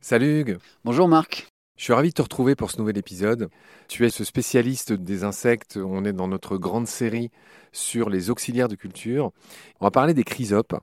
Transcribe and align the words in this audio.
Salut 0.00 0.40
Hugues 0.40 0.58
Bonjour 0.84 1.08
Marc. 1.08 1.46
Je 1.78 1.84
suis 1.84 1.92
ravi 1.94 2.10
de 2.10 2.14
te 2.14 2.22
retrouver 2.22 2.54
pour 2.54 2.70
ce 2.70 2.78
nouvel 2.78 2.98
épisode. 2.98 3.48
Tu 3.88 4.04
es 4.04 4.10
ce 4.10 4.24
spécialiste 4.24 4.92
des 4.92 5.24
insectes. 5.24 5.78
On 5.82 6.04
est 6.04 6.12
dans 6.12 6.28
notre 6.28 6.56
grande 6.56 6.86
série 6.86 7.30
sur 7.72 8.10
les 8.10 8.28
auxiliaires 8.28 8.68
de 8.68 8.76
culture. 8.76 9.32
On 9.80 9.86
va 9.86 9.90
parler 9.90 10.12
des 10.12 10.22
chrysopes. 10.22 10.74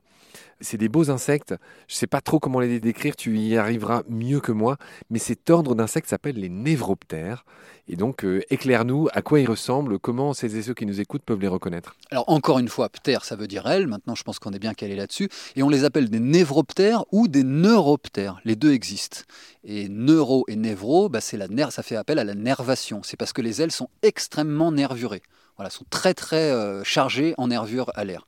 C'est 0.60 0.76
des 0.76 0.88
beaux 0.88 1.10
insectes. 1.10 1.54
Je 1.88 1.94
ne 1.94 1.98
sais 1.98 2.06
pas 2.06 2.20
trop 2.20 2.38
comment 2.38 2.60
les 2.60 2.80
décrire, 2.80 3.16
tu 3.16 3.38
y 3.38 3.56
arriveras 3.56 4.02
mieux 4.08 4.40
que 4.40 4.52
moi. 4.52 4.76
Mais 5.10 5.18
cet 5.18 5.50
ordre 5.50 5.74
d'insectes 5.74 6.08
s'appelle 6.08 6.36
les 6.36 6.48
névroptères. 6.48 7.44
Et 7.88 7.96
donc, 7.96 8.24
euh, 8.24 8.40
éclaire-nous 8.50 9.08
à 9.12 9.22
quoi 9.22 9.40
ils 9.40 9.48
ressemblent, 9.48 9.98
comment 9.98 10.32
celles 10.32 10.56
et 10.56 10.62
ceux 10.62 10.74
qui 10.74 10.86
nous 10.86 11.00
écoutent 11.00 11.24
peuvent 11.24 11.40
les 11.40 11.48
reconnaître. 11.48 11.96
Alors, 12.10 12.24
encore 12.28 12.58
une 12.58 12.68
fois, 12.68 12.88
ptère, 12.88 13.24
ça 13.24 13.34
veut 13.34 13.48
dire 13.48 13.66
elle. 13.66 13.88
Maintenant, 13.88 14.14
je 14.14 14.22
pense 14.22 14.38
qu'on 14.38 14.52
est 14.52 14.60
bien 14.60 14.74
calé 14.74 14.94
là-dessus. 14.94 15.28
Et 15.56 15.62
on 15.62 15.68
les 15.68 15.84
appelle 15.84 16.08
des 16.08 16.20
névroptères 16.20 17.04
ou 17.10 17.26
des 17.26 17.42
neuroptères. 17.42 18.40
Les 18.44 18.54
deux 18.54 18.72
existent. 18.72 19.22
Et 19.64 19.88
neuro 19.88 20.44
et 20.46 20.56
névro, 20.56 21.08
bah, 21.08 21.18
la 21.32 21.70
ça 21.70 21.82
fait 21.82 21.96
appel 21.96 22.18
à 22.18 22.24
la 22.24 22.34
nervation. 22.34 23.02
C'est 23.02 23.16
parce 23.16 23.32
que 23.32 23.42
les 23.42 23.60
ailes 23.60 23.72
sont 23.72 23.88
extrêmement 24.02 24.72
nervurées. 24.72 25.22
Voilà, 25.56 25.70
sont 25.70 25.84
très 25.90 26.14
très 26.14 26.50
euh, 26.52 26.84
chargées 26.84 27.34
en 27.36 27.48
nervures 27.48 27.90
à 27.94 28.04
l'air. 28.04 28.26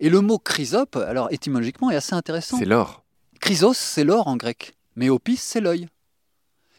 Et 0.00 0.08
le 0.08 0.22
mot 0.22 0.38
chrysope, 0.38 0.96
alors 0.96 1.30
étymologiquement, 1.30 1.90
est 1.90 1.96
assez 1.96 2.14
intéressant. 2.14 2.58
C'est 2.58 2.64
l'or. 2.64 3.04
Chrysos, 3.38 3.74
c'est 3.74 4.02
l'or 4.02 4.28
en 4.28 4.36
grec. 4.36 4.74
Mais 4.96 5.10
opis, 5.10 5.36
c'est 5.36 5.60
l'œil. 5.60 5.88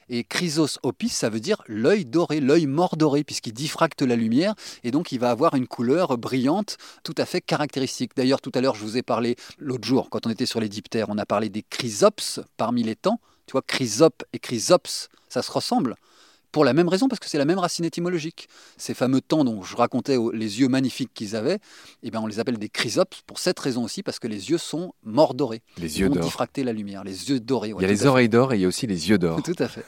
Et 0.09 0.23
chrysos 0.23 0.79
opis, 0.81 1.09
ça 1.09 1.29
veut 1.29 1.39
dire 1.39 1.62
l'œil 1.67 2.03
doré, 2.03 2.41
l'œil 2.41 2.65
mort 2.65 2.98
doré, 2.98 3.23
puisqu'il 3.23 3.53
diffracte 3.53 4.02
la 4.02 4.15
lumière, 4.15 4.55
et 4.84 4.91
donc 4.91 5.12
il 5.12 5.20
va 5.20 5.31
avoir 5.31 5.55
une 5.55 5.67
couleur 5.67 6.17
brillante 6.17 6.77
tout 7.03 7.15
à 7.17 7.26
fait 7.26 7.39
caractéristique. 7.39 8.12
D'ailleurs, 8.15 8.41
tout 8.41 8.52
à 8.55 8.59
l'heure, 8.59 8.76
je 8.76 8.81
vous 8.81 8.98
ai 8.98 9.03
parlé, 9.03 9.38
l'autre 9.57 9.88
jour, 9.88 10.10
quand 10.10 10.26
on 10.26 10.29
était 10.29 10.45
sur 10.45 10.60
les 10.60 10.67
diptères, 10.67 11.07
on 11.10 11.17
a 11.17 11.26
parlé 11.26 11.48
des 11.49 11.63
chrysops 11.63 12.41
parmi 12.57 12.84
les 12.84 12.95
temps. 12.95 13.21
Tu 13.45 13.54
vois, 13.54 13.62
chrysope 13.62 14.23
et 14.34 14.40
chrysops, 14.40 15.07
ça 15.29 15.41
se 15.41 15.51
ressemble 15.51 15.95
pour 16.52 16.66
la 16.66 16.74
même 16.74 16.88
raison, 16.88 17.07
parce 17.07 17.20
que 17.20 17.27
c'est 17.27 17.38
la 17.38 17.46
même 17.46 17.60
racine 17.60 17.85
étymologique. 17.85 18.48
Ces 18.77 18.94
fameux 18.94 19.21
temps 19.21 19.44
dont 19.44 19.62
je 19.63 19.76
racontais 19.76 20.18
les 20.34 20.60
yeux 20.60 20.68
magnifiques 20.68 21.13
qu'ils 21.13 21.35
avaient, 21.35 21.60
eh 22.04 22.12
bien, 22.12 22.21
on 22.21 22.27
les 22.27 22.40
appelle 22.40 22.57
des 22.57 22.70
chrysopes 22.70 23.16
pour 23.26 23.40
cette 23.40 23.60
raison 23.60 23.84
aussi, 23.84 24.04
parce 24.04 24.20
que 24.20 24.27
les 24.27 24.49
yeux 24.49 24.57
sont 24.57 24.94
morts 25.04 25.34
dorés. 25.34 25.62
Les 25.77 25.99
yeux 25.99 26.10
d'or. 26.10 26.24
diffracter 26.24 26.63
la 26.63 26.74
lumière, 26.74 27.04
les 27.04 27.29
yeux 27.29 27.40
dorés. 27.40 27.74
il 27.77 27.82
y 27.82 27.85
a 27.85 27.88
les 27.88 28.05
oreilles 28.05 28.29
d'or 28.29 28.54
et 28.54 28.57
il 28.57 28.62
y 28.62 28.66
a 28.66 28.68
aussi 28.68 28.88
les 28.88 29.10
yeux 29.10 29.18
d'or. 29.18 29.41
Tout 29.44 29.55
à 29.60 29.68
fait. 29.68 29.85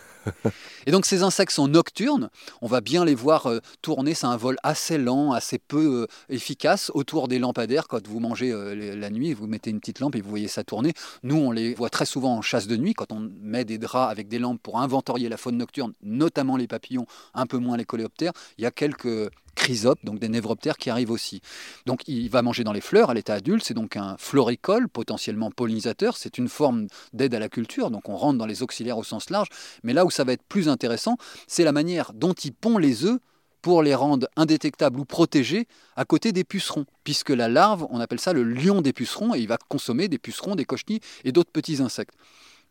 Et 0.85 0.91
donc 0.91 1.05
ces 1.05 1.23
insectes 1.23 1.52
sont 1.52 1.67
nocturnes, 1.67 2.29
on 2.61 2.67
va 2.67 2.81
bien 2.81 3.05
les 3.05 3.16
voir 3.16 3.47
euh, 3.47 3.59
tourner, 3.81 4.13
c'est 4.13 4.25
un 4.25 4.38
vol 4.38 4.57
assez 4.63 4.97
lent, 4.97 5.31
assez 5.31 5.59
peu 5.59 6.03
euh, 6.03 6.07
efficace 6.29 6.91
autour 6.93 7.27
des 7.27 7.39
lampadaires. 7.39 7.88
Quand 7.88 8.05
vous 8.07 8.19
mangez 8.19 8.51
euh, 8.51 8.95
la 8.95 9.09
nuit, 9.09 9.33
vous 9.33 9.47
mettez 9.47 9.69
une 9.69 9.79
petite 9.79 9.99
lampe 9.99 10.16
et 10.16 10.21
vous 10.21 10.29
voyez 10.29 10.47
ça 10.47 10.63
tourner. 10.63 10.94
Nous, 11.23 11.35
on 11.35 11.51
les 11.51 11.73
voit 11.73 11.89
très 11.89 12.05
souvent 12.05 12.38
en 12.38 12.41
chasse 12.41 12.67
de 12.67 12.77
nuit, 12.77 12.94
quand 12.94 13.11
on 13.11 13.29
met 13.41 13.66
des 13.66 13.77
draps 13.77 14.11
avec 14.11 14.27
des 14.27 14.39
lampes 14.39 14.61
pour 14.61 14.79
inventorier 14.79 15.29
la 15.29 15.38
faune 15.38 15.57
nocturne, 15.57 15.94
notamment 16.01 16.57
les 16.57 16.67
papillons, 16.67 17.05
un 17.33 17.45
peu 17.45 17.57
moins 17.57 17.77
les 17.77 17.85
coléoptères. 17.85 18.33
Il 18.57 18.63
y 18.63 18.67
a 18.67 18.71
quelques 18.71 19.29
chrysopes, 19.55 20.03
donc 20.03 20.19
des 20.19 20.29
névroptères 20.29 20.77
qui 20.77 20.89
arrivent 20.89 21.11
aussi. 21.11 21.41
Donc 21.85 22.01
il 22.07 22.29
va 22.29 22.41
manger 22.41 22.63
dans 22.63 22.73
les 22.73 22.81
fleurs 22.81 23.09
à 23.09 23.13
l'état 23.13 23.35
adulte, 23.35 23.63
c'est 23.63 23.73
donc 23.73 23.97
un 23.97 24.15
floricole, 24.17 24.89
potentiellement 24.89 25.51
pollinisateur, 25.51 26.17
c'est 26.17 26.37
une 26.37 26.49
forme 26.49 26.87
d'aide 27.13 27.33
à 27.35 27.39
la 27.39 27.49
culture, 27.49 27.91
donc 27.91 28.09
on 28.09 28.15
rentre 28.15 28.37
dans 28.37 28.45
les 28.45 28.63
auxiliaires 28.63 28.97
au 28.97 29.03
sens 29.03 29.29
large, 29.29 29.47
mais 29.83 29.93
là 29.93 30.05
où 30.05 30.11
ça 30.11 30.23
va 30.23 30.33
être 30.33 30.43
plus 30.43 30.69
intéressant, 30.69 31.17
c'est 31.47 31.63
la 31.63 31.71
manière 31.71 32.13
dont 32.13 32.33
il 32.33 32.53
pond 32.53 32.77
les 32.77 33.05
œufs 33.05 33.19
pour 33.63 33.81
les 33.81 33.95
rendre 33.95 34.27
indétectables 34.35 34.99
ou 34.99 35.05
protégés 35.05 35.67
à 35.95 36.03
côté 36.03 36.33
des 36.33 36.43
pucerons, 36.43 36.85
puisque 37.03 37.29
la 37.29 37.47
larve, 37.47 37.88
on 37.89 37.99
appelle 38.01 38.19
ça 38.19 38.33
le 38.33 38.43
lion 38.43 38.81
des 38.81 38.93
pucerons, 38.93 39.33
et 39.33 39.39
il 39.39 39.47
va 39.47 39.57
consommer 39.57 40.09
des 40.09 40.19
pucerons, 40.19 40.55
des 40.55 40.65
cochenilles 40.65 40.99
et 41.23 41.31
d'autres 41.31 41.51
petits 41.51 41.81
insectes. 41.81 42.13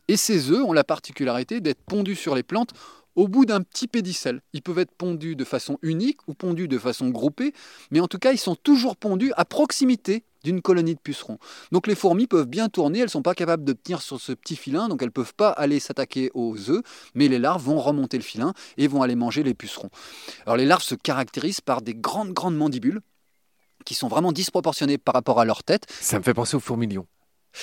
Et 0.08 0.16
ces 0.16 0.50
œufs 0.50 0.62
ont 0.62 0.72
la 0.72 0.84
particularité 0.84 1.60
d'être 1.60 1.82
pondus 1.82 2.16
sur 2.16 2.34
les 2.34 2.42
plantes 2.42 2.72
au 3.16 3.28
bout 3.28 3.44
d'un 3.44 3.62
petit 3.62 3.88
pédicelle. 3.88 4.40
Ils 4.52 4.62
peuvent 4.62 4.78
être 4.78 4.92
pondus 4.92 5.36
de 5.36 5.44
façon 5.44 5.78
unique 5.82 6.26
ou 6.28 6.34
pondus 6.34 6.68
de 6.68 6.78
façon 6.78 7.10
groupée, 7.10 7.52
mais 7.90 8.00
en 8.00 8.08
tout 8.08 8.18
cas, 8.18 8.32
ils 8.32 8.38
sont 8.38 8.56
toujours 8.56 8.96
pondus 8.96 9.32
à 9.36 9.44
proximité 9.44 10.24
d'une 10.44 10.60
colonie 10.60 10.94
de 10.94 11.00
pucerons. 11.00 11.38
Donc 11.70 11.86
les 11.86 11.94
fourmis 11.94 12.26
peuvent 12.26 12.46
bien 12.46 12.68
tourner, 12.68 12.98
elles 12.98 13.04
ne 13.04 13.10
sont 13.10 13.22
pas 13.22 13.34
capables 13.34 13.64
de 13.64 13.72
tenir 13.72 14.02
sur 14.02 14.20
ce 14.20 14.32
petit 14.32 14.56
filin, 14.56 14.88
donc 14.88 15.00
elles 15.02 15.08
ne 15.08 15.12
peuvent 15.12 15.34
pas 15.34 15.50
aller 15.50 15.78
s'attaquer 15.78 16.30
aux 16.34 16.70
œufs, 16.70 16.82
mais 17.14 17.28
les 17.28 17.38
larves 17.38 17.62
vont 17.62 17.78
remonter 17.78 18.16
le 18.16 18.24
filin 18.24 18.52
et 18.76 18.88
vont 18.88 19.02
aller 19.02 19.14
manger 19.14 19.42
les 19.42 19.54
pucerons. 19.54 19.90
Alors 20.44 20.56
les 20.56 20.66
larves 20.66 20.82
se 20.82 20.94
caractérisent 20.94 21.60
par 21.60 21.82
des 21.82 21.94
grandes, 21.94 22.32
grandes 22.32 22.56
mandibules 22.56 23.02
qui 23.84 23.94
sont 23.94 24.08
vraiment 24.08 24.32
disproportionnées 24.32 24.98
par 24.98 25.14
rapport 25.14 25.40
à 25.40 25.44
leur 25.44 25.62
tête. 25.62 25.86
Ça 26.00 26.18
me 26.18 26.24
fait 26.24 26.34
penser 26.34 26.56
aux 26.56 26.60
fourmilions. 26.60 27.06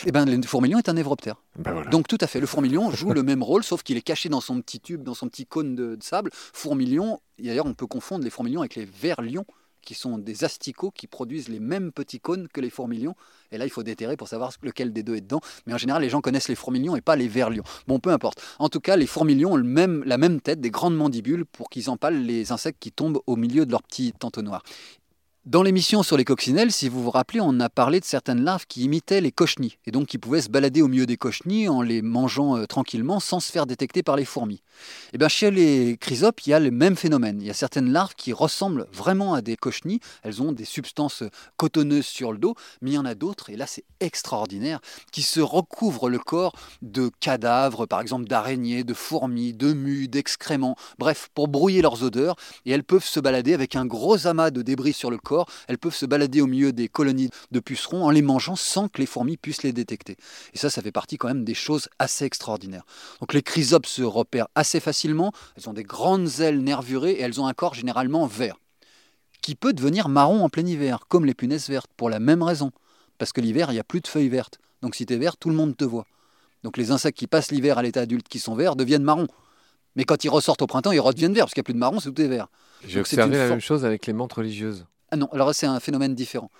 Eh 0.05 0.11
ben, 0.11 0.25
le 0.25 0.41
fourmilion 0.43 0.77
est 0.77 0.89
un 0.89 0.93
névroptère. 0.93 1.35
Ben 1.57 1.83
Donc 1.89 2.07
tout 2.07 2.17
à 2.21 2.27
fait, 2.27 2.39
le 2.39 2.47
fourmilion 2.47 2.91
joue 2.95 3.11
le 3.11 3.23
même 3.23 3.43
rôle, 3.43 3.63
sauf 3.63 3.83
qu'il 3.83 3.97
est 3.97 4.01
caché 4.01 4.29
dans 4.29 4.41
son 4.41 4.61
petit 4.61 4.79
tube, 4.79 5.03
dans 5.03 5.13
son 5.13 5.29
petit 5.29 5.45
cône 5.45 5.75
de, 5.75 5.97
sable. 6.01 6.31
Fourmilion, 6.33 7.21
d'ailleurs 7.37 7.65
on 7.65 7.73
peut 7.73 7.87
confondre 7.87 8.23
les 8.23 8.29
fourmilions 8.29 8.61
avec 8.61 8.75
les 8.75 8.85
vers-lions, 8.85 9.45
qui 9.81 9.93
sont 9.95 10.17
des 10.17 10.43
asticots 10.43 10.91
qui 10.91 11.07
produisent 11.07 11.49
les 11.49 11.59
mêmes 11.59 11.91
petits 11.91 12.19
cônes 12.19 12.47
que 12.47 12.61
les 12.61 12.69
fourmilions. 12.69 13.15
Et 13.51 13.57
là, 13.57 13.65
il 13.65 13.71
faut 13.71 13.83
déterrer 13.83 14.17
pour 14.17 14.27
savoir 14.27 14.51
lequel 14.61 14.93
des 14.93 15.03
deux 15.03 15.15
est 15.15 15.21
dedans. 15.21 15.41
Mais 15.65 15.73
en 15.73 15.77
général, 15.77 16.01
les 16.01 16.09
gens 16.09 16.21
connaissent 16.21 16.49
les 16.49 16.55
fourmilions 16.55 16.95
et 16.95 17.01
pas 17.01 17.15
les 17.15 17.27
vers-lions. 17.27 17.63
Bon, 17.87 17.99
peu 17.99 18.11
importe. 18.11 18.41
En 18.59 18.69
tout 18.69 18.79
cas, 18.79 18.95
les 18.95 19.07
fourmilions 19.07 19.53
ont 19.53 19.57
le 19.57 19.63
même, 19.63 20.03
la 20.05 20.17
même 20.17 20.41
tête, 20.41 20.61
des 20.61 20.69
grandes 20.69 20.95
mandibules 20.95 21.45
pour 21.45 21.69
qu'ils 21.69 21.89
empalent 21.89 22.21
les 22.21 22.51
insectes 22.51 22.77
qui 22.79 22.91
tombent 22.91 23.21
au 23.25 23.35
milieu 23.35 23.65
de 23.65 23.71
leur 23.71 23.81
petit 23.81 24.13
entonnoir. 24.21 24.63
Dans 25.49 25.63
l'émission 25.63 26.03
sur 26.03 26.15
les 26.15 26.25
coccinelles, 26.25 26.71
si 26.71 26.89
vous 26.89 27.01
vous 27.01 27.09
rappelez, 27.09 27.41
on 27.41 27.59
a 27.59 27.69
parlé 27.69 27.99
de 27.99 28.05
certaines 28.05 28.43
larves 28.43 28.67
qui 28.67 28.83
imitaient 28.83 29.19
les 29.19 29.31
cochenilles, 29.31 29.79
et 29.87 29.89
donc 29.89 30.05
qui 30.05 30.19
pouvaient 30.19 30.43
se 30.43 30.49
balader 30.49 30.83
au 30.83 30.87
milieu 30.87 31.07
des 31.07 31.17
cochenilles 31.17 31.67
en 31.67 31.81
les 31.81 32.03
mangeant 32.03 32.55
euh, 32.55 32.67
tranquillement 32.67 33.19
sans 33.19 33.39
se 33.39 33.51
faire 33.51 33.65
détecter 33.65 34.03
par 34.03 34.15
les 34.15 34.25
fourmis. 34.25 34.61
Et 35.07 35.13
eh 35.13 35.17
bien 35.17 35.27
chez 35.27 35.49
les 35.49 35.97
chrysopes, 35.99 36.45
il 36.45 36.51
y 36.51 36.53
a 36.53 36.59
le 36.59 36.69
même 36.69 36.95
phénomène. 36.95 37.41
Il 37.41 37.47
y 37.47 37.49
a 37.49 37.55
certaines 37.55 37.91
larves 37.91 38.13
qui 38.15 38.31
ressemblent 38.31 38.85
vraiment 38.93 39.33
à 39.33 39.41
des 39.41 39.55
cochenilles, 39.55 40.01
elles 40.21 40.39
ont 40.43 40.51
des 40.51 40.65
substances 40.65 41.23
cotonneuses 41.57 42.05
sur 42.05 42.31
le 42.31 42.37
dos, 42.37 42.53
mais 42.81 42.91
il 42.91 42.93
y 42.93 42.99
en 42.99 43.05
a 43.05 43.15
d'autres, 43.15 43.49
et 43.49 43.57
là 43.57 43.65
c'est 43.65 43.85
extraordinaire, 44.01 44.79
qui 45.11 45.23
se 45.23 45.39
recouvrent 45.39 46.11
le 46.11 46.19
corps 46.19 46.53
de 46.83 47.09
cadavres, 47.19 47.87
par 47.87 48.01
exemple 48.01 48.25
d'araignées, 48.25 48.83
de 48.83 48.93
fourmis, 48.93 49.55
de 49.55 49.73
mues, 49.73 50.07
d'excréments, 50.07 50.75
bref, 50.99 51.29
pour 51.33 51.47
brouiller 51.47 51.81
leurs 51.81 52.03
odeurs, 52.03 52.35
et 52.67 52.71
elles 52.71 52.83
peuvent 52.83 53.03
se 53.03 53.19
balader 53.19 53.55
avec 53.55 53.75
un 53.75 53.87
gros 53.87 54.27
amas 54.27 54.51
de 54.51 54.61
débris 54.61 54.93
sur 54.93 55.09
le 55.09 55.17
corps 55.17 55.38
elles 55.67 55.77
peuvent 55.77 55.95
se 55.95 56.05
balader 56.05 56.41
au 56.41 56.47
milieu 56.47 56.71
des 56.71 56.87
colonies 56.87 57.29
de 57.51 57.59
pucerons 57.59 58.05
en 58.05 58.09
les 58.09 58.21
mangeant 58.21 58.55
sans 58.55 58.87
que 58.87 58.99
les 58.99 59.05
fourmis 59.05 59.37
puissent 59.37 59.63
les 59.63 59.73
détecter. 59.73 60.17
Et 60.53 60.57
ça, 60.57 60.69
ça 60.69 60.81
fait 60.81 60.91
partie 60.91 61.17
quand 61.17 61.27
même 61.27 61.43
des 61.43 61.53
choses 61.53 61.89
assez 61.99 62.25
extraordinaires. 62.25 62.85
Donc 63.19 63.33
les 63.33 63.41
chrysopes 63.41 63.85
se 63.85 64.01
repèrent 64.01 64.47
assez 64.55 64.79
facilement, 64.79 65.31
elles 65.57 65.69
ont 65.69 65.73
des 65.73 65.83
grandes 65.83 66.39
ailes 66.39 66.61
nervurées 66.61 67.11
et 67.11 67.21
elles 67.21 67.39
ont 67.39 67.47
un 67.47 67.53
corps 67.53 67.73
généralement 67.73 68.25
vert, 68.25 68.55
qui 69.41 69.55
peut 69.55 69.73
devenir 69.73 70.09
marron 70.09 70.43
en 70.43 70.49
plein 70.49 70.65
hiver, 70.65 71.05
comme 71.07 71.25
les 71.25 71.33
punaises 71.33 71.69
vertes, 71.69 71.91
pour 71.97 72.09
la 72.09 72.19
même 72.19 72.43
raison. 72.43 72.71
Parce 73.17 73.33
que 73.33 73.41
l'hiver, 73.41 73.71
il 73.71 73.73
n'y 73.73 73.79
a 73.79 73.83
plus 73.83 74.01
de 74.01 74.07
feuilles 74.07 74.29
vertes. 74.29 74.59
Donc 74.81 74.95
si 74.95 75.05
tu 75.05 75.13
es 75.13 75.17
vert, 75.17 75.37
tout 75.37 75.49
le 75.49 75.55
monde 75.55 75.75
te 75.75 75.83
voit. 75.83 76.05
Donc 76.63 76.77
les 76.77 76.91
insectes 76.91 77.17
qui 77.17 77.27
passent 77.27 77.51
l'hiver 77.51 77.77
à 77.77 77.83
l'état 77.83 78.01
adulte 78.01 78.27
qui 78.27 78.39
sont 78.39 78.55
verts 78.55 78.75
deviennent 78.75 79.03
marrons. 79.03 79.27
Mais 79.95 80.03
quand 80.03 80.23
ils 80.23 80.29
ressortent 80.29 80.61
au 80.61 80.67
printemps, 80.67 80.91
ils 80.91 80.99
redeviennent 80.99 81.33
verts, 81.33 81.45
parce 81.45 81.53
qu'il 81.53 81.61
n'y 81.61 81.65
a 81.65 81.69
plus 81.69 81.73
de 81.73 81.79
marron, 81.79 81.99
c'est 81.99 82.11
tout 82.11 82.21
est 82.21 82.27
vert. 82.27 82.47
J'ai 82.87 82.99
observé 82.99 83.37
la 83.37 83.49
même 83.49 83.59
chose 83.59 83.85
avec 83.85 84.05
les 84.05 84.13
menthes 84.13 84.33
religieuses. 84.33 84.85
Ah 85.11 85.17
non, 85.17 85.27
alors 85.31 85.53
c'est 85.55 85.65
un 85.65 85.79
phénomène 85.79 86.15
différent. 86.15 86.51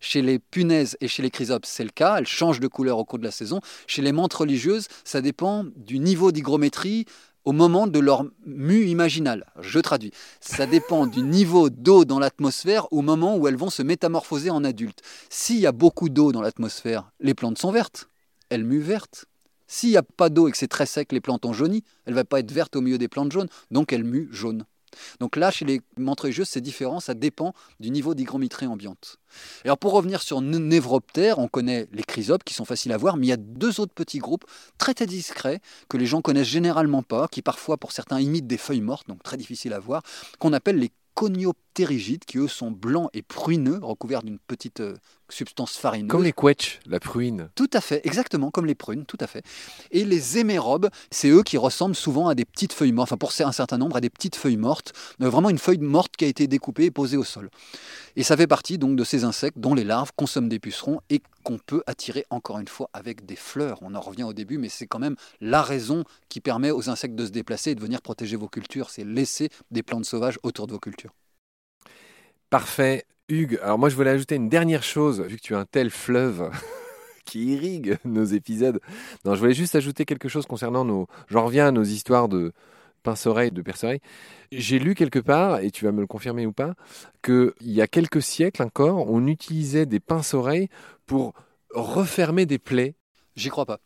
Chez 0.00 0.22
les 0.22 0.38
punaises 0.38 0.96
et 1.00 1.08
chez 1.08 1.22
les 1.22 1.30
chrysopes, 1.30 1.66
c'est 1.66 1.84
le 1.84 1.90
cas, 1.90 2.16
elles 2.16 2.26
changent 2.26 2.60
de 2.60 2.68
couleur 2.68 2.98
au 2.98 3.04
cours 3.04 3.18
de 3.18 3.24
la 3.24 3.30
saison. 3.30 3.60
Chez 3.86 4.00
les 4.00 4.12
menthes 4.12 4.32
religieuses, 4.32 4.88
ça 5.04 5.20
dépend 5.20 5.64
du 5.76 5.98
niveau 5.98 6.32
d'hygrométrie 6.32 7.04
au 7.44 7.52
moment 7.52 7.86
de 7.86 7.98
leur 7.98 8.24
mue 8.46 8.86
imaginale. 8.86 9.46
Je 9.60 9.78
traduis. 9.78 10.12
Ça 10.40 10.66
dépend 10.66 11.06
du 11.06 11.22
niveau 11.22 11.68
d'eau 11.68 12.06
dans 12.06 12.18
l'atmosphère 12.18 12.90
au 12.92 13.02
moment 13.02 13.36
où 13.36 13.46
elles 13.46 13.56
vont 13.56 13.70
se 13.70 13.82
métamorphoser 13.82 14.50
en 14.50 14.64
adultes. 14.64 15.02
S'il 15.28 15.58
y 15.58 15.66
a 15.66 15.72
beaucoup 15.72 16.08
d'eau 16.08 16.32
dans 16.32 16.42
l'atmosphère, 16.42 17.10
les 17.20 17.34
plantes 17.34 17.58
sont 17.58 17.72
vertes. 17.72 18.08
Elles 18.48 18.64
muent 18.64 18.80
vertes. 18.80 19.26
S'il 19.66 19.90
n'y 19.90 19.96
a 19.96 20.02
pas 20.02 20.30
d'eau 20.30 20.48
et 20.48 20.50
que 20.50 20.58
c'est 20.58 20.66
très 20.66 20.86
sec, 20.86 21.12
les 21.12 21.20
plantes 21.20 21.44
ont 21.44 21.52
jauni. 21.52 21.84
Elles 22.04 22.14
ne 22.14 22.18
vont 22.18 22.24
pas 22.24 22.40
être 22.40 22.52
vertes 22.52 22.74
au 22.74 22.80
milieu 22.80 22.98
des 22.98 23.08
plantes 23.08 23.32
jaunes, 23.32 23.48
donc 23.70 23.92
elles 23.92 24.04
muent 24.04 24.28
jaunes. 24.32 24.64
Donc 25.20 25.36
là, 25.36 25.50
chez 25.50 25.64
les 25.64 25.80
menthes 25.96 26.20
religieuses, 26.20 26.48
c'est 26.48 26.60
différent, 26.60 27.00
ça 27.00 27.14
dépend 27.14 27.54
du 27.78 27.90
niveau 27.90 28.14
d'hygrométrie 28.14 28.66
ambiante. 28.66 29.18
Alors 29.64 29.78
pour 29.78 29.92
revenir 29.92 30.22
sur 30.22 30.40
Névroptère, 30.40 31.38
on 31.38 31.48
connaît 31.48 31.88
les 31.92 32.02
chrysopes 32.02 32.44
qui 32.44 32.54
sont 32.54 32.64
faciles 32.64 32.92
à 32.92 32.96
voir, 32.96 33.16
mais 33.16 33.26
il 33.26 33.30
y 33.30 33.32
a 33.32 33.36
deux 33.36 33.80
autres 33.80 33.94
petits 33.94 34.18
groupes 34.18 34.44
très 34.78 34.94
très 34.94 35.06
discrets 35.06 35.60
que 35.88 35.96
les 35.96 36.06
gens 36.06 36.20
connaissent 36.20 36.48
généralement 36.48 37.02
pas, 37.02 37.28
qui 37.28 37.42
parfois 37.42 37.76
pour 37.76 37.92
certains 37.92 38.20
imitent 38.20 38.46
des 38.46 38.58
feuilles 38.58 38.80
mortes, 38.80 39.08
donc 39.08 39.22
très 39.22 39.36
difficiles 39.36 39.72
à 39.72 39.78
voir, 39.78 40.02
qu'on 40.38 40.52
appelle 40.52 40.78
les 40.78 40.90
conioptérygides, 41.20 42.24
qui 42.24 42.38
eux 42.38 42.48
sont 42.48 42.70
blancs 42.70 43.10
et 43.12 43.20
pruineux, 43.20 43.78
recouverts 43.82 44.22
d'une 44.22 44.38
petite 44.38 44.80
euh, 44.80 44.96
substance 45.28 45.76
farineuse. 45.76 46.08
Comme 46.08 46.22
les 46.22 46.32
quetch, 46.32 46.80
la 46.86 46.98
pruine. 46.98 47.50
Tout 47.56 47.68
à 47.74 47.82
fait, 47.82 48.00
exactement, 48.06 48.50
comme 48.50 48.64
les 48.64 48.74
prunes, 48.74 49.04
tout 49.04 49.18
à 49.20 49.26
fait. 49.26 49.44
Et 49.90 50.06
les 50.06 50.38
hémérobes, 50.38 50.88
c'est 51.10 51.28
eux 51.28 51.42
qui 51.42 51.58
ressemblent 51.58 51.94
souvent 51.94 52.28
à 52.28 52.34
des 52.34 52.46
petites 52.46 52.72
feuilles 52.72 52.92
mortes, 52.92 53.08
enfin 53.12 53.18
pour 53.18 53.34
un 53.38 53.52
certain 53.52 53.76
nombre, 53.76 53.96
à 53.96 54.00
des 54.00 54.08
petites 54.08 54.34
feuilles 54.34 54.56
mortes, 54.56 54.94
euh, 55.20 55.28
vraiment 55.28 55.50
une 55.50 55.58
feuille 55.58 55.76
morte 55.76 56.16
qui 56.16 56.24
a 56.24 56.28
été 56.28 56.46
découpée 56.46 56.86
et 56.86 56.90
posée 56.90 57.18
au 57.18 57.24
sol. 57.24 57.50
Et 58.16 58.22
ça 58.22 58.34
fait 58.34 58.46
partie 58.46 58.78
donc 58.78 58.96
de 58.96 59.04
ces 59.04 59.24
insectes 59.24 59.58
dont 59.58 59.74
les 59.74 59.84
larves 59.84 60.12
consomment 60.16 60.48
des 60.48 60.58
pucerons 60.58 61.02
et 61.10 61.20
qu'on 61.42 61.58
peut 61.58 61.82
attirer 61.86 62.26
encore 62.30 62.58
une 62.58 62.68
fois 62.68 62.90
avec 62.92 63.26
des 63.26 63.36
fleurs. 63.36 63.78
On 63.82 63.94
en 63.94 64.00
revient 64.00 64.24
au 64.24 64.32
début, 64.32 64.58
mais 64.58 64.68
c'est 64.68 64.86
quand 64.86 64.98
même 64.98 65.16
la 65.40 65.62
raison 65.62 66.04
qui 66.28 66.40
permet 66.40 66.70
aux 66.70 66.88
insectes 66.90 67.14
de 67.14 67.26
se 67.26 67.30
déplacer 67.30 67.70
et 67.70 67.74
de 67.74 67.80
venir 67.80 68.02
protéger 68.02 68.36
vos 68.36 68.48
cultures. 68.48 68.90
C'est 68.90 69.04
laisser 69.04 69.48
des 69.70 69.82
plantes 69.82 70.04
sauvages 70.04 70.38
autour 70.42 70.66
de 70.66 70.72
vos 70.72 70.78
cultures. 70.78 71.12
Parfait. 72.50 73.04
Hugues, 73.28 73.60
alors 73.62 73.78
moi 73.78 73.88
je 73.88 73.94
voulais 73.94 74.10
ajouter 74.10 74.34
une 74.34 74.48
dernière 74.48 74.82
chose, 74.82 75.20
vu 75.20 75.36
que 75.36 75.40
tu 75.40 75.54
as 75.54 75.58
un 75.60 75.64
tel 75.64 75.90
fleuve 75.90 76.50
qui 77.24 77.52
irrigue 77.52 77.96
nos 78.04 78.24
épisodes. 78.24 78.80
Non, 79.24 79.36
je 79.36 79.40
voulais 79.40 79.54
juste 79.54 79.76
ajouter 79.76 80.04
quelque 80.04 80.28
chose 80.28 80.46
concernant 80.46 80.84
nos... 80.84 81.06
J'en 81.28 81.44
reviens 81.44 81.68
à 81.68 81.70
nos 81.70 81.84
histoires 81.84 82.28
de 82.28 82.52
pince-oreille, 83.02 83.50
de 83.50 83.62
perce-oreille. 83.62 84.00
J'ai 84.52 84.78
lu 84.78 84.94
quelque 84.94 85.18
part, 85.18 85.60
et 85.60 85.70
tu 85.70 85.84
vas 85.84 85.92
me 85.92 86.00
le 86.00 86.06
confirmer 86.06 86.46
ou 86.46 86.52
pas, 86.52 86.74
qu'il 87.22 87.52
y 87.60 87.80
a 87.80 87.86
quelques 87.86 88.22
siècles 88.22 88.62
encore, 88.62 89.10
on 89.10 89.26
utilisait 89.26 89.86
des 89.86 90.00
pince-oreilles 90.00 90.68
pour 91.06 91.34
refermer 91.70 92.46
des 92.46 92.58
plaies. 92.58 92.94
J'y 93.36 93.48
crois 93.48 93.66
pas. 93.66 93.80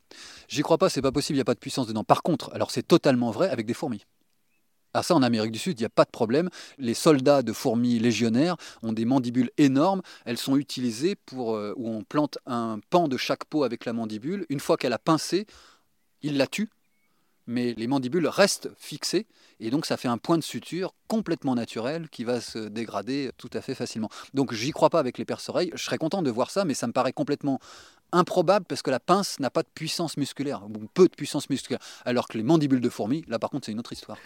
J'y 0.48 0.62
crois 0.62 0.78
pas, 0.78 0.88
c'est 0.88 1.02
pas 1.02 1.12
possible, 1.12 1.36
il 1.36 1.38
n'y 1.38 1.42
a 1.42 1.44
pas 1.44 1.54
de 1.54 1.58
puissance 1.58 1.86
dedans. 1.86 2.04
Par 2.04 2.22
contre, 2.22 2.50
alors 2.54 2.70
c'est 2.70 2.82
totalement 2.82 3.30
vrai 3.30 3.48
avec 3.50 3.66
des 3.66 3.74
fourmis. 3.74 4.04
Alors 4.94 5.04
ça, 5.04 5.14
en 5.16 5.22
Amérique 5.22 5.50
du 5.50 5.58
Sud, 5.58 5.78
il 5.78 5.82
n'y 5.82 5.86
a 5.86 5.90
pas 5.90 6.04
de 6.04 6.10
problème. 6.10 6.48
Les 6.78 6.94
soldats 6.94 7.42
de 7.42 7.52
fourmis 7.52 7.98
légionnaires 7.98 8.56
ont 8.82 8.92
des 8.92 9.04
mandibules 9.04 9.50
énormes. 9.58 10.02
Elles 10.24 10.38
sont 10.38 10.56
utilisées 10.56 11.16
pour 11.16 11.56
euh, 11.56 11.74
où 11.76 11.88
on 11.88 12.04
plante 12.04 12.38
un 12.46 12.78
pan 12.90 13.08
de 13.08 13.16
chaque 13.16 13.44
peau 13.44 13.64
avec 13.64 13.86
la 13.86 13.92
mandibule. 13.92 14.46
Une 14.50 14.60
fois 14.60 14.76
qu'elle 14.76 14.92
a 14.92 14.98
pincé, 14.98 15.46
il 16.22 16.36
la 16.36 16.46
tue, 16.46 16.70
mais 17.46 17.74
les 17.76 17.86
mandibules 17.86 18.26
restent 18.26 18.70
fixées 18.76 19.26
et 19.60 19.70
donc 19.70 19.86
ça 19.86 19.96
fait 19.96 20.08
un 20.08 20.18
point 20.18 20.38
de 20.38 20.42
suture 20.42 20.94
complètement 21.08 21.54
naturel 21.54 22.08
qui 22.08 22.24
va 22.24 22.40
se 22.40 22.58
dégrader 22.58 23.30
tout 23.36 23.50
à 23.52 23.60
fait 23.60 23.74
facilement. 23.74 24.10
Donc 24.32 24.52
j'y 24.52 24.72
crois 24.72 24.90
pas 24.90 24.98
avec 24.98 25.18
les 25.18 25.24
perce-oreilles. 25.24 25.70
Je 25.74 25.82
serais 25.82 25.98
content 25.98 26.22
de 26.22 26.30
voir 26.30 26.50
ça, 26.50 26.64
mais 26.64 26.74
ça 26.74 26.86
me 26.86 26.92
paraît 26.92 27.12
complètement 27.12 27.60
improbable 28.12 28.66
parce 28.66 28.82
que 28.82 28.90
la 28.90 29.00
pince 29.00 29.40
n'a 29.40 29.50
pas 29.50 29.62
de 29.62 29.68
puissance 29.74 30.16
musculaire, 30.16 30.64
ou 30.64 30.86
peu 30.92 31.08
de 31.08 31.14
puissance 31.14 31.50
musculaire, 31.50 31.80
alors 32.04 32.28
que 32.28 32.36
les 32.36 32.44
mandibules 32.44 32.80
de 32.80 32.88
fourmis, 32.88 33.24
là 33.28 33.38
par 33.38 33.50
contre 33.50 33.66
c'est 33.66 33.72
une 33.72 33.80
autre 33.80 33.92
histoire. 33.92 34.18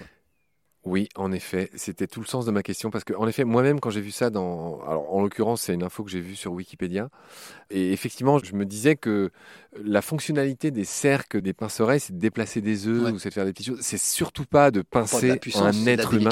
Oui, 0.89 1.11
en 1.17 1.33
effet, 1.33 1.69
c'était 1.75 2.07
tout 2.07 2.21
le 2.21 2.27
sens 2.27 2.47
de 2.47 2.51
ma 2.51 2.63
question 2.63 2.91
parce 2.91 3.05
que, 3.05 3.13
en 3.13 3.29
effet, 3.29 3.45
moi-même, 3.45 3.79
quand 3.79 3.91
j'ai 3.91 4.01
vu 4.01 4.11
ça 4.11 4.31
dans, 4.31 4.81
alors 4.87 5.15
en 5.15 5.21
l'occurrence, 5.21 5.61
c'est 5.61 5.75
une 5.75 5.83
info 5.83 6.03
que 6.03 6.11
j'ai 6.11 6.21
vue 6.21 6.35
sur 6.35 6.53
Wikipédia, 6.53 7.11
et 7.69 7.93
effectivement, 7.93 8.39
je 8.39 8.55
me 8.55 8.65
disais 8.65 8.97
que 8.97 9.31
la 9.85 10.01
fonctionnalité 10.01 10.71
des 10.71 10.85
cercles 10.85 11.43
des 11.43 11.53
pince-oreilles, 11.53 12.01
c'est 12.01 12.15
de 12.15 12.19
déplacer 12.19 12.63
des 12.63 12.87
œufs 12.87 13.13
ou 13.13 13.19
c'est 13.19 13.29
de 13.29 13.35
faire 13.35 13.45
des 13.45 13.53
petites 13.53 13.67
choses. 13.67 13.81
C'est 13.83 13.99
surtout 13.99 14.47
pas 14.47 14.71
de 14.71 14.81
pincer 14.81 15.39
un 15.57 15.87
être 15.87 16.15
humain. 16.15 16.31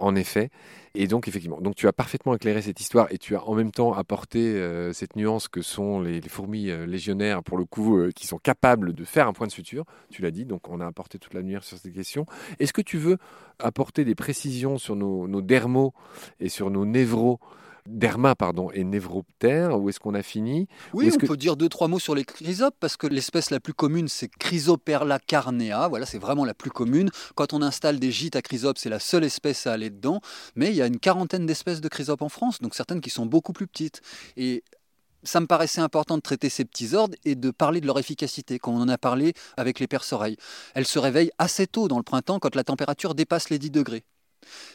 En 0.00 0.16
effet. 0.16 0.50
Et 0.94 1.06
donc, 1.06 1.28
effectivement, 1.28 1.60
donc 1.60 1.76
tu 1.76 1.86
as 1.86 1.92
parfaitement 1.92 2.34
éclairé 2.34 2.62
cette 2.62 2.80
histoire 2.80 3.06
et 3.10 3.18
tu 3.18 3.36
as 3.36 3.44
en 3.44 3.54
même 3.54 3.70
temps 3.70 3.92
apporté 3.92 4.40
euh, 4.56 4.92
cette 4.92 5.14
nuance 5.14 5.46
que 5.46 5.62
sont 5.62 6.00
les, 6.00 6.20
fourmis 6.22 6.70
euh, 6.70 6.86
légionnaires, 6.86 7.44
pour 7.44 7.58
le 7.58 7.64
coup, 7.64 7.98
euh, 7.98 8.10
qui 8.10 8.26
sont 8.26 8.38
capables 8.38 8.92
de 8.94 9.04
faire 9.04 9.28
un 9.28 9.32
point 9.32 9.46
de 9.46 9.52
suture. 9.52 9.84
Tu 10.10 10.22
l'as 10.22 10.30
dit, 10.30 10.46
donc 10.46 10.68
on 10.68 10.80
a 10.80 10.86
apporté 10.86 11.18
toute 11.18 11.34
la 11.34 11.42
lumière 11.42 11.62
sur 11.62 11.76
cette 11.76 11.92
question. 11.92 12.26
Est-ce 12.58 12.72
que 12.72 12.80
tu 12.80 12.96
veux 12.96 13.18
apporter 13.58 14.04
des 14.04 14.14
précisions 14.14 14.78
sur 14.78 14.96
nos, 14.96 15.28
nos 15.28 15.42
dermos 15.42 15.92
et 16.40 16.48
sur 16.48 16.70
nos 16.70 16.86
névros 16.86 17.38
derma 17.86 18.34
pardon, 18.34 18.70
et 18.72 18.84
névroptère 18.84 19.78
Où 19.78 19.88
est-ce 19.88 20.00
qu'on 20.00 20.14
a 20.14 20.22
fini? 20.22 20.68
Oui, 20.92 21.10
on 21.12 21.26
peut 21.26 21.36
dire 21.36 21.56
deux, 21.56 21.68
trois 21.68 21.88
mots 21.88 21.98
sur 21.98 22.14
les 22.14 22.24
chrysopes, 22.24 22.76
parce 22.80 22.96
que 22.96 23.06
l'espèce 23.06 23.50
la 23.50 23.60
plus 23.60 23.74
commune, 23.74 24.08
c'est 24.08 24.28
Chrysoperla 24.28 25.18
carnea. 25.18 25.88
Voilà, 25.88 26.06
c'est 26.06 26.18
vraiment 26.18 26.44
la 26.44 26.54
plus 26.54 26.70
commune. 26.70 27.10
Quand 27.34 27.52
on 27.52 27.62
installe 27.62 27.98
des 27.98 28.10
gîtes 28.10 28.36
à 28.36 28.42
chrysopes, 28.42 28.78
c'est 28.78 28.90
la 28.90 29.00
seule 29.00 29.24
espèce 29.24 29.66
à 29.66 29.72
aller 29.72 29.90
dedans. 29.90 30.20
Mais 30.56 30.70
il 30.70 30.76
y 30.76 30.82
a 30.82 30.86
une 30.86 30.98
quarantaine 30.98 31.46
d'espèces 31.46 31.80
de 31.80 31.88
chrysopes 31.88 32.22
en 32.22 32.28
France, 32.28 32.60
donc 32.60 32.74
certaines 32.74 33.00
qui 33.00 33.10
sont 33.10 33.26
beaucoup 33.26 33.52
plus 33.52 33.66
petites. 33.66 34.00
Et 34.36 34.62
ça 35.22 35.40
me 35.40 35.46
paraissait 35.46 35.80
important 35.80 36.16
de 36.16 36.22
traiter 36.22 36.48
ces 36.48 36.64
petits 36.64 36.94
ordres 36.94 37.16
et 37.24 37.34
de 37.34 37.50
parler 37.50 37.80
de 37.80 37.86
leur 37.86 37.98
efficacité, 37.98 38.58
comme 38.58 38.74
on 38.74 38.80
en 38.82 38.88
a 38.88 38.98
parlé 38.98 39.34
avec 39.56 39.80
les 39.80 39.86
perce-oreilles. 39.86 40.36
Elles 40.74 40.86
se 40.86 40.98
réveillent 40.98 41.32
assez 41.38 41.66
tôt 41.66 41.88
dans 41.88 41.98
le 41.98 42.02
printemps 42.02 42.38
quand 42.38 42.54
la 42.54 42.64
température 42.64 43.14
dépasse 43.14 43.50
les 43.50 43.58
10 43.58 43.70
degrés. 43.70 44.04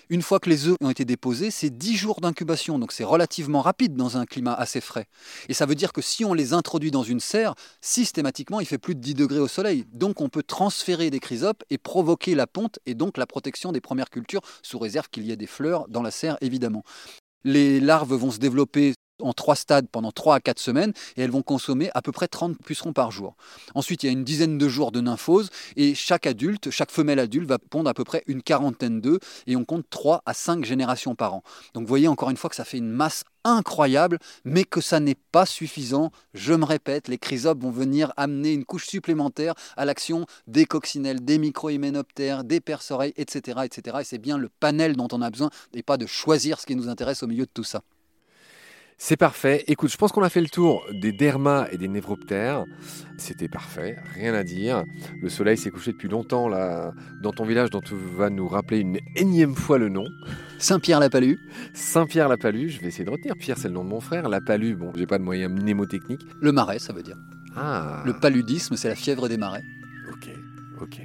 Une 0.09 0.21
fois 0.21 0.39
que 0.39 0.49
les 0.49 0.67
œufs 0.67 0.75
ont 0.81 0.89
été 0.89 1.05
déposés, 1.05 1.51
c'est 1.51 1.69
10 1.69 1.95
jours 1.95 2.21
d'incubation, 2.21 2.79
donc 2.79 2.91
c'est 2.91 3.03
relativement 3.03 3.61
rapide 3.61 3.95
dans 3.95 4.17
un 4.17 4.25
climat 4.25 4.53
assez 4.53 4.81
frais. 4.81 5.07
Et 5.49 5.53
ça 5.53 5.65
veut 5.65 5.75
dire 5.75 5.93
que 5.93 6.01
si 6.01 6.25
on 6.25 6.33
les 6.33 6.53
introduit 6.53 6.91
dans 6.91 7.03
une 7.03 7.19
serre, 7.19 7.55
systématiquement 7.81 8.59
il 8.59 8.65
fait 8.65 8.77
plus 8.77 8.95
de 8.95 9.01
10 9.01 9.15
degrés 9.15 9.39
au 9.39 9.47
soleil. 9.47 9.85
Donc 9.93 10.21
on 10.21 10.29
peut 10.29 10.43
transférer 10.43 11.09
des 11.09 11.19
chrysopes 11.19 11.63
et 11.69 11.77
provoquer 11.77 12.35
la 12.35 12.47
ponte 12.47 12.79
et 12.85 12.93
donc 12.93 13.17
la 13.17 13.25
protection 13.25 13.71
des 13.71 13.81
premières 13.81 14.09
cultures, 14.09 14.41
sous 14.61 14.79
réserve 14.79 15.09
qu'il 15.09 15.23
y 15.23 15.31
ait 15.31 15.37
des 15.37 15.47
fleurs 15.47 15.87
dans 15.87 16.01
la 16.01 16.11
serre 16.11 16.37
évidemment. 16.41 16.83
Les 17.43 17.79
larves 17.79 18.15
vont 18.15 18.31
se 18.31 18.39
développer 18.39 18.93
en 19.21 19.33
trois 19.33 19.55
stades 19.55 19.87
pendant 19.89 20.11
trois 20.11 20.35
à 20.35 20.39
quatre 20.39 20.59
semaines 20.59 20.93
et 21.17 21.21
elles 21.21 21.31
vont 21.31 21.41
consommer 21.41 21.89
à 21.93 22.01
peu 22.01 22.11
près 22.11 22.27
30 22.27 22.57
pucerons 22.63 22.93
par 22.93 23.11
jour. 23.11 23.35
Ensuite, 23.73 24.03
il 24.03 24.07
y 24.07 24.09
a 24.09 24.13
une 24.13 24.23
dizaine 24.23 24.57
de 24.57 24.67
jours 24.67 24.91
de 24.91 25.01
nymphose 25.01 25.49
et 25.75 25.95
chaque 25.95 26.27
adulte, 26.27 26.69
chaque 26.69 26.91
femelle 26.91 27.19
adulte 27.19 27.47
va 27.47 27.59
pondre 27.59 27.89
à 27.89 27.93
peu 27.93 28.03
près 28.03 28.23
une 28.27 28.41
quarantaine 28.41 29.01
d'œufs 29.01 29.19
et 29.47 29.55
on 29.55 29.65
compte 29.65 29.85
3 29.89 30.21
à 30.25 30.33
5 30.33 30.65
générations 30.65 31.15
par 31.15 31.33
an. 31.33 31.43
Donc 31.73 31.83
vous 31.83 31.89
voyez 31.89 32.07
encore 32.07 32.29
une 32.29 32.37
fois 32.37 32.49
que 32.49 32.55
ça 32.55 32.65
fait 32.65 32.77
une 32.77 32.89
masse 32.89 33.23
incroyable, 33.45 34.19
mais 34.43 34.63
que 34.63 34.81
ça 34.81 34.99
n'est 34.99 35.17
pas 35.31 35.45
suffisant. 35.45 36.11
Je 36.33 36.53
me 36.53 36.65
répète, 36.65 37.07
les 37.07 37.17
chrysopes 37.17 37.61
vont 37.61 37.69
venir 37.69 38.11
amener 38.17 38.51
une 38.51 38.65
couche 38.65 38.87
supplémentaire 38.87 39.53
à 39.77 39.85
l'action 39.85 40.25
des 40.47 40.65
coccinelles, 40.65 41.23
des 41.23 41.37
micro-hyménoptères, 41.37 42.43
des 42.43 42.59
perce-oreilles, 42.59 43.13
etc., 43.15 43.59
etc. 43.63 43.97
Et 44.01 44.03
c'est 44.03 44.17
bien 44.17 44.37
le 44.37 44.49
panel 44.49 44.95
dont 44.95 45.07
on 45.11 45.21
a 45.21 45.29
besoin 45.29 45.49
et 45.73 45.83
pas 45.83 45.97
de 45.97 46.07
choisir 46.07 46.59
ce 46.59 46.65
qui 46.65 46.75
nous 46.75 46.89
intéresse 46.89 47.23
au 47.23 47.27
milieu 47.27 47.45
de 47.45 47.51
tout 47.53 47.63
ça. 47.63 47.81
C'est 48.97 49.17
parfait. 49.17 49.63
Écoute, 49.67 49.91
je 49.91 49.97
pense 49.97 50.11
qu'on 50.11 50.23
a 50.23 50.29
fait 50.29 50.41
le 50.41 50.47
tour 50.47 50.85
des 50.91 51.11
dermas 51.11 51.67
et 51.71 51.77
des 51.77 51.87
névroptères. 51.87 52.63
C'était 53.17 53.49
parfait, 53.49 53.97
rien 54.13 54.33
à 54.33 54.43
dire. 54.43 54.83
Le 55.21 55.29
soleil 55.29 55.57
s'est 55.57 55.69
couché 55.69 55.91
depuis 55.91 56.07
longtemps 56.07 56.47
là 56.47 56.93
dans 57.21 57.31
ton 57.31 57.45
village 57.45 57.69
dont 57.69 57.81
tu 57.81 57.95
vas 57.95 58.29
nous 58.29 58.47
rappeler 58.47 58.79
une 58.79 58.99
énième 59.15 59.55
fois 59.55 59.77
le 59.77 59.89
nom. 59.89 60.05
Saint-Pierre-la-Palue. 60.59 61.35
Saint-Pierre-la-Palue, 61.73 62.69
je 62.69 62.79
vais 62.79 62.87
essayer 62.87 63.05
de 63.05 63.11
retenir. 63.11 63.35
Pierre, 63.37 63.57
c'est 63.57 63.67
le 63.67 63.73
nom 63.73 63.83
de 63.83 63.89
mon 63.89 63.99
frère. 63.99 64.29
La 64.29 64.39
Palue, 64.39 64.75
bon, 64.75 64.91
j'ai 64.95 65.05
pas 65.05 65.17
de 65.17 65.23
moyens 65.23 65.51
mnémotechniques. 65.51 66.25
Le 66.41 66.51
marais, 66.53 66.79
ça 66.79 66.93
veut 66.93 67.03
dire. 67.03 67.17
Ah. 67.55 68.01
Le 68.05 68.13
paludisme, 68.13 68.75
c'est 68.75 68.89
la 68.89 68.95
fièvre 68.95 69.27
des 69.29 69.37
marais. 69.37 69.63
Ok, 70.11 70.29
ok. 70.81 71.01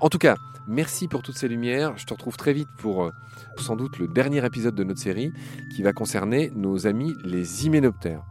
En 0.00 0.08
tout 0.08 0.18
cas, 0.18 0.36
merci 0.68 1.08
pour 1.08 1.22
toutes 1.22 1.36
ces 1.36 1.48
lumières. 1.48 1.96
Je 1.98 2.06
te 2.06 2.14
retrouve 2.14 2.36
très 2.36 2.52
vite 2.52 2.68
pour 2.78 3.02
euh, 3.02 3.10
sans 3.56 3.74
doute 3.74 3.98
le 3.98 4.06
dernier 4.06 4.44
épisode 4.44 4.76
de 4.76 4.84
notre 4.84 5.00
série 5.00 5.32
qui 5.74 5.82
va 5.82 5.92
concerner 5.92 6.52
nos 6.54 6.86
amis 6.86 7.16
les 7.24 7.66
hyménoptères. 7.66 8.22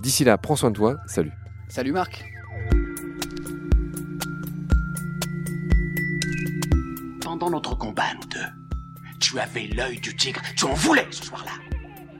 D'ici 0.00 0.22
là, 0.22 0.38
prends 0.38 0.54
soin 0.54 0.70
de 0.70 0.76
toi. 0.76 0.96
Salut. 1.06 1.32
Salut 1.68 1.90
Marc. 1.90 2.24
Pendant 7.20 7.50
notre 7.50 7.76
combat, 7.76 8.14
nous 8.14 8.28
deux, 8.28 9.10
tu 9.18 9.38
avais 9.40 9.66
l'œil 9.66 9.98
du 9.98 10.14
tigre. 10.14 10.40
Tu 10.54 10.64
en 10.64 10.74
voulais 10.74 11.08
ce 11.10 11.24
soir-là. 11.24 11.52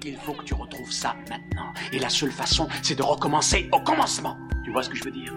Il 0.04 0.16
faut 0.16 0.32
que 0.32 0.44
tu 0.44 0.54
retrouves 0.54 0.90
ça 0.90 1.14
maintenant. 1.28 1.72
Et 1.92 2.00
la 2.00 2.08
seule 2.08 2.32
façon, 2.32 2.66
c'est 2.82 2.96
de 2.96 3.02
recommencer 3.02 3.68
au 3.72 3.80
commencement. 3.80 4.36
Tu 4.64 4.72
vois 4.72 4.82
ce 4.82 4.90
que 4.90 4.96
je 4.96 5.04
veux 5.04 5.12
dire? 5.12 5.32